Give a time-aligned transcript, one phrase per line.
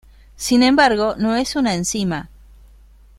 [0.35, 2.31] Sin embargo no es una enzima.